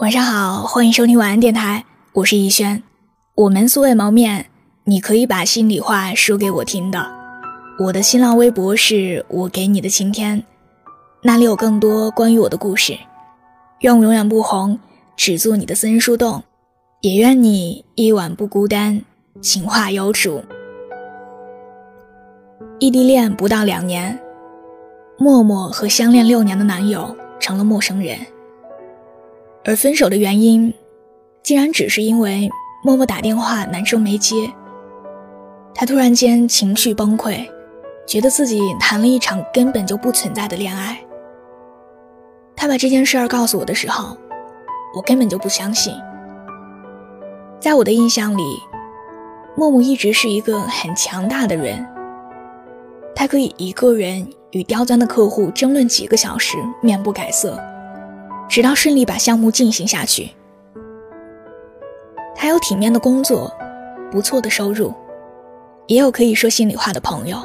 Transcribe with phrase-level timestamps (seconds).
[0.00, 2.82] 晚上好，欢迎收听晚安电台，我是逸轩。
[3.34, 4.46] 我们素未谋面，
[4.84, 7.06] 你可以把心里话说给我听的。
[7.78, 10.42] 我的新浪微博是我给你的晴天，
[11.22, 12.96] 那里有更多关于我的故事。
[13.80, 14.78] 愿我永远不红，
[15.16, 16.42] 只做你的私人树洞，
[17.02, 19.02] 也愿你一晚不孤单，
[19.42, 20.42] 情话有主。
[22.78, 24.18] 异地恋不到两年，
[25.18, 28.18] 默默和相恋六年的男友成了陌生人。
[29.70, 30.74] 而分手的原因，
[31.44, 32.50] 竟然只是因为
[32.82, 34.50] 默默打电话，男生没接。
[35.72, 37.48] 他突然间情绪崩溃，
[38.04, 40.98] 觉得自己谈了一场根本就不存在的恋爱。
[42.56, 44.16] 他把这件事儿告诉我的时候，
[44.92, 45.94] 我根本就不相信。
[47.60, 48.42] 在我的印象里，
[49.54, 51.86] 默默一直是一个很强大的人，
[53.14, 57.56] 他可以一个人与刁钻的客户争论几个小时，面不改色。
[58.50, 60.28] 直到顺利把项目进行下去，
[62.34, 63.48] 他有体面的工作，
[64.10, 64.92] 不错的收入，
[65.86, 67.38] 也有可以说心里话的朋友。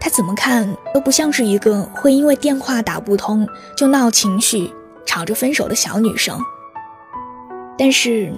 [0.00, 4.68] 他怎么看都不像是一个会因为电话打不通就闹情绪、
[5.06, 6.36] 吵着分手的小女生。
[7.78, 8.32] 但是，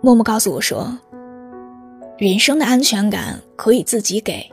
[0.00, 0.96] 默默告诉我说，
[2.16, 4.48] 人生的安全感可以自己给，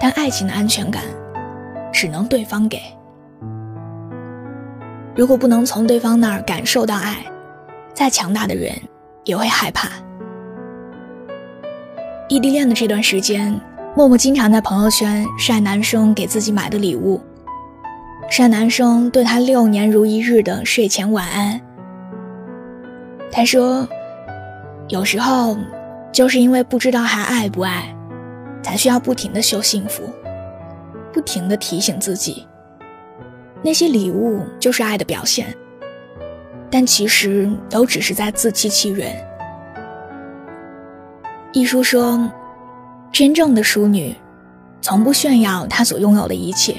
[0.00, 1.02] 但爱情的安全感
[1.92, 2.80] 只能对方给。
[5.16, 7.24] 如果不能从对方那儿感受到爱，
[7.94, 8.70] 再强大的人
[9.24, 9.88] 也会害怕。
[12.28, 13.58] 异地恋的这段时间，
[13.96, 17.18] 默默经常在朋友圈晒男生给自己买的礼物，
[18.28, 21.58] 晒男生对他六年如一日的睡前晚安。
[23.32, 23.88] 他说
[24.88, 25.56] ：“有时候，
[26.12, 27.94] 就是因为不知道还爱不爱，
[28.62, 30.02] 才需要不停的秀幸福，
[31.10, 32.46] 不停的提醒自己。”
[33.66, 35.52] 那些礼物就是爱的表现，
[36.70, 39.10] 但其实都只是在自欺欺人。
[41.52, 42.30] 一书说，
[43.10, 44.14] 真正的淑女，
[44.80, 46.76] 从不炫耀她所拥有的一切。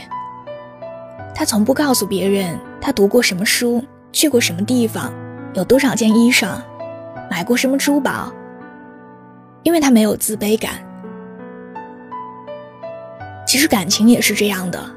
[1.36, 3.84] 她从不告诉别人她读过什么书，
[4.14, 5.12] 去过什么地方，
[5.56, 6.56] 有多少件衣裳，
[7.30, 8.32] 买过什么珠宝，
[9.64, 10.72] 因为她没有自卑感。
[13.46, 14.97] 其实感情也是这样的。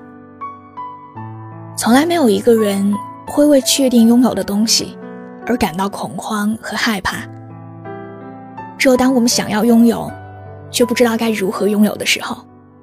[1.81, 2.95] 从来没有一个人
[3.27, 4.99] 会为确定拥有的东西
[5.47, 7.27] 而感到恐慌和害怕。
[8.77, 10.13] 只有当我们想要拥有，
[10.71, 12.37] 却不知道该如何拥有的时候，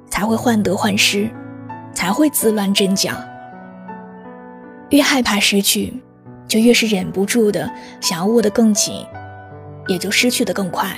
[0.10, 1.30] 才会患得患失，
[1.94, 3.12] 才会自乱阵脚。
[4.90, 6.02] 越害怕失去，
[6.48, 7.70] 就越是忍不住的
[8.02, 9.06] 想要握得更紧，
[9.86, 10.90] 也就失去的更快。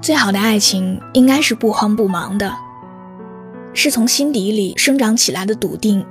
[0.00, 2.54] 最好的爱情应该是不慌不忙的，
[3.74, 6.06] 是从心底里生长起来的笃定。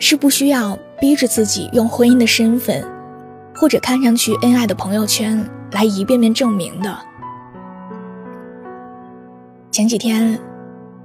[0.00, 2.82] 是不需要逼着自己用婚姻的身份，
[3.54, 6.98] 或者看上去恩爱的朋友圈来一遍遍证明的。
[9.70, 10.36] 前几天，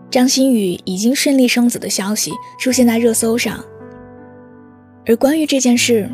[0.10, 3.60] 张馨予已经顺利生子的消息出现在热搜上，
[5.06, 6.10] 而关于这件事，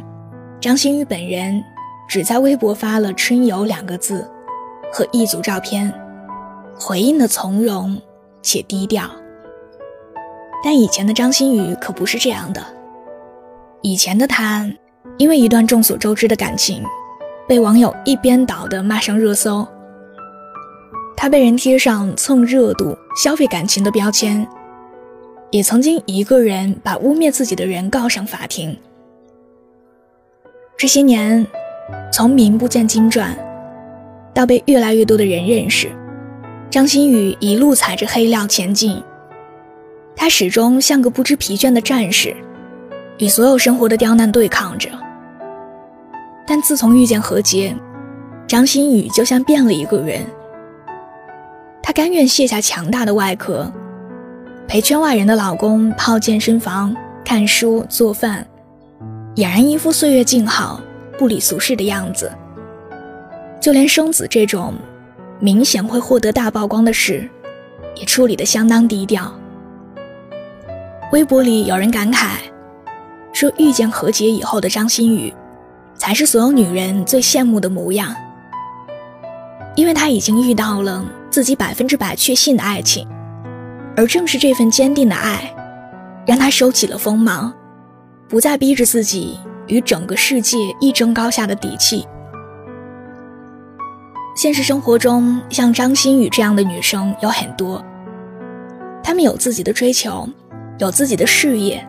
[0.60, 1.64] 张馨予本人
[2.10, 4.28] 只在微博发了“春游”两个字
[4.92, 5.94] 和一组照片，
[6.76, 8.02] 回应的从容
[8.42, 9.21] 且低调。
[10.64, 12.64] 但以前的张馨予可不是这样的。
[13.82, 14.70] 以前的她，
[15.18, 16.84] 因为一段众所周知的感情，
[17.48, 19.68] 被网友一边倒的骂上热搜。
[21.18, 24.48] 她被人贴上蹭热度、消费感情的标签，
[25.50, 28.78] 也曾经一个人把污蔑自己的人告上法庭。
[30.78, 31.46] 这些年，
[32.12, 33.38] 从名不见经传，
[34.34, 35.92] 到被越来越多的人认识，
[36.70, 39.02] 张馨予一路踩着黑料前进。
[40.22, 42.36] 他始终像个不知疲倦的战士，
[43.18, 44.88] 与所有生活的刁难对抗着。
[46.46, 47.76] 但自从遇见何洁，
[48.48, 50.22] 张馨予就像变了一个人。
[51.82, 53.74] 她甘愿卸下强大的外壳，
[54.68, 56.96] 陪圈外人的老公泡健身房、
[57.26, 58.46] 看书、做饭，
[59.38, 60.80] 俨然一副岁月静好、
[61.18, 62.32] 不理俗事的样子。
[63.60, 64.76] 就连生子这种
[65.40, 67.28] 明显会获得大曝光的事，
[67.96, 69.36] 也处理得相当低调。
[71.12, 72.38] 微博里有人感慨，
[73.34, 75.34] 说遇见何洁以后的张馨予，
[75.94, 78.16] 才是所有女人最羡慕的模样。
[79.76, 83.06] 因为她已经遇到了自己百分之百确信的爱情，
[83.98, 85.54] 而正是这份坚定的爱，
[86.26, 87.54] 让她收起了锋芒，
[88.30, 89.38] 不再逼着自己
[89.68, 92.08] 与整个世界一争高下的底气。
[94.34, 97.84] 现实生活中，像张馨予这样的女生有很多，
[99.04, 100.30] 她们有自己的追求。
[100.82, 101.88] 有自己的事业，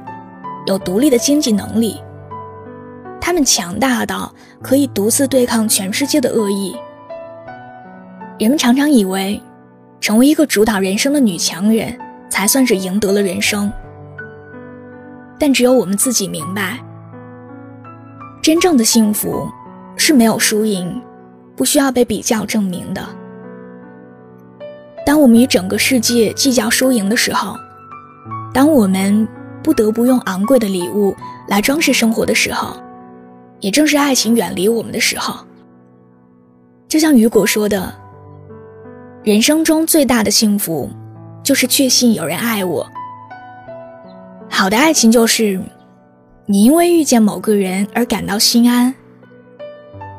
[0.66, 1.98] 有独立的经济能力，
[3.18, 4.30] 他们强大到
[4.60, 6.76] 可以独自对抗全世界的恶意。
[8.38, 9.40] 人们常常以为，
[9.98, 11.98] 成为一个主导人生的女强人
[12.28, 13.72] 才算是赢得了人生。
[15.38, 16.78] 但只有我们自己明白，
[18.42, 19.48] 真正的幸福
[19.96, 21.00] 是没有输赢，
[21.56, 23.02] 不需要被比较证明的。
[25.06, 27.56] 当我们与整个世界计较输赢的时候，
[28.52, 29.26] 当我们
[29.62, 31.14] 不得不用昂贵的礼物
[31.48, 32.76] 来装饰生活的时候，
[33.60, 35.34] 也正是爱情远离我们的时候。
[36.88, 37.92] 就像雨果说的。
[39.24, 40.90] 人生中最大的幸福，
[41.44, 42.84] 就是确信有人爱我。
[44.50, 45.60] 好的爱情就是，
[46.44, 48.92] 你因为遇见某个人而感到心安。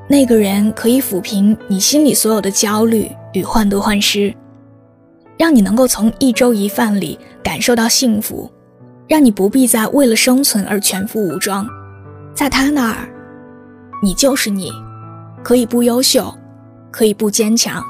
[0.07, 4.33] 那个人可以抚平你心里所有的焦虑与患得患失，
[5.38, 8.51] 让你能够从一粥一饭里感受到幸福，
[9.07, 11.68] 让你不必再为了生存而全副武装。
[12.33, 13.07] 在他那儿，
[14.01, 14.71] 你就是你，
[15.44, 16.33] 可以不优秀，
[16.91, 17.83] 可以不坚强。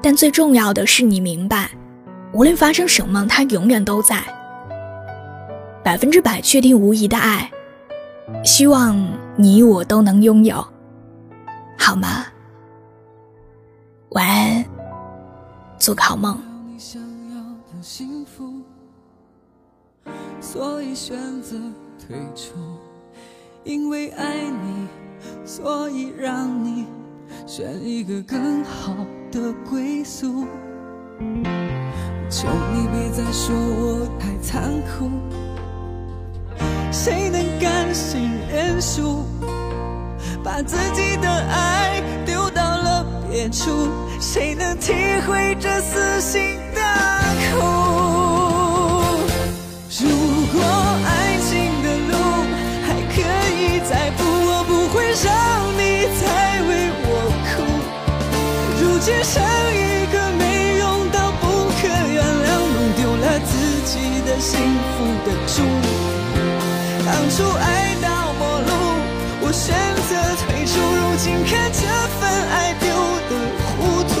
[0.00, 1.70] 但最重要的是，你明白，
[2.32, 4.22] 无论发生什么，他永远都在。
[5.82, 7.50] 百分之百确定无疑的爱，
[8.44, 8.96] 希望
[9.36, 10.64] 你我都能拥有，
[11.78, 12.26] 好吗？
[14.10, 14.47] 晚安，
[15.88, 16.38] 做个好梦。
[20.38, 21.56] 所以选择
[21.98, 22.58] 退出，
[23.64, 24.86] 因为爱你，
[25.46, 26.84] 所以让你
[27.46, 28.94] 选一个更好。
[29.30, 30.46] 的归宿，
[32.30, 35.10] 求你别再说我太残酷。
[36.90, 39.22] 谁能甘心认输，
[40.42, 42.37] 把自己的爱丢
[43.38, 43.88] 演出？
[44.20, 44.92] 谁能体
[45.24, 46.80] 会这撕心的
[47.52, 47.62] 苦？
[50.00, 50.08] 如
[50.52, 50.58] 果
[51.06, 51.48] 爱情
[51.84, 52.12] 的路
[52.82, 53.16] 还可
[53.54, 55.30] 以再铺，我不会让
[55.78, 55.80] 你
[56.18, 56.26] 再
[56.66, 57.08] 为我
[57.46, 57.62] 哭。
[58.82, 59.38] 如今剩
[59.70, 59.78] 一
[60.12, 60.42] 个没
[60.78, 63.54] 用到不可原谅，弄丢了自
[63.86, 64.50] 己的幸
[64.98, 65.62] 福的猪。
[67.06, 68.70] 当初爱到末路，
[69.42, 69.64] 我选
[70.10, 70.10] 择
[70.42, 71.86] 退出，如今看这
[72.18, 72.87] 份爱丢
[73.28, 73.34] 的
[73.76, 74.14] 糊涂。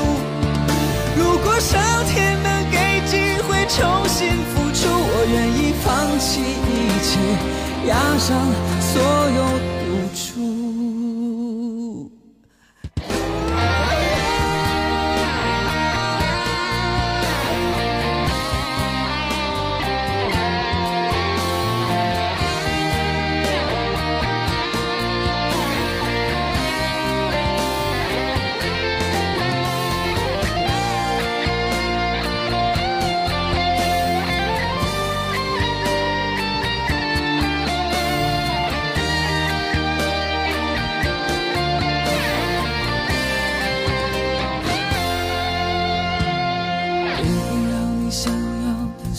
[1.16, 5.86] 如果上天能给机会重新付出，我愿意放
[6.18, 6.72] 弃一
[7.02, 7.10] 切，
[7.88, 8.28] 押上
[8.80, 8.92] 所
[9.36, 9.38] 有
[9.80, 10.67] 赌注。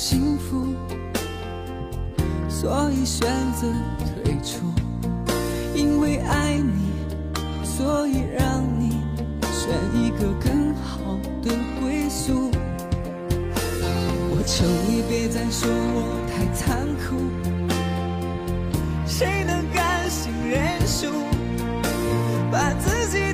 [0.02, 0.74] 幸福，
[2.48, 3.68] 所以选择
[4.24, 4.64] 退出，
[5.76, 6.90] 因为爱你，
[7.66, 8.92] 所以让你
[9.52, 11.52] 选一个更好的
[11.82, 12.50] 归宿。
[14.32, 17.18] 我求你别再说我太残酷，
[19.06, 21.08] 谁能甘心认输，
[22.50, 23.29] 把自己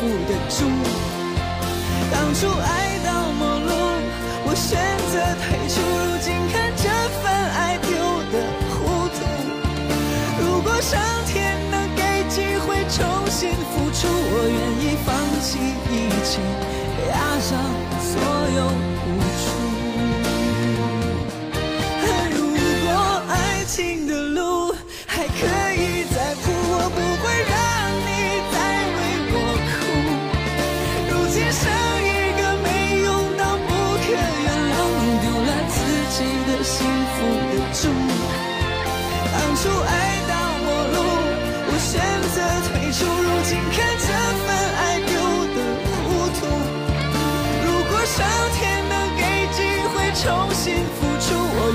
[0.00, 0.64] 付的住。
[2.12, 2.97] 当初爱。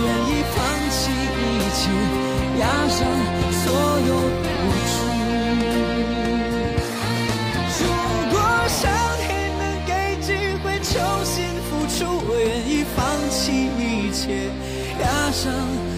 [0.04, 0.58] 愿意放
[0.90, 1.44] 弃一
[1.74, 1.82] 切
[2.60, 3.00] 押上
[3.64, 3.66] 所
[4.08, 4.12] 有
[4.44, 4.48] 赌
[4.92, 4.94] 注
[7.80, 7.82] 如
[8.32, 8.36] 果
[8.68, 8.82] 上
[9.22, 9.92] 天能给
[10.22, 10.28] 机
[10.62, 10.92] 会重
[11.24, 11.96] 新付出
[12.28, 12.98] 我愿意放
[13.30, 13.42] 弃
[13.80, 13.82] 一
[14.12, 14.22] 切
[15.00, 15.93] 押上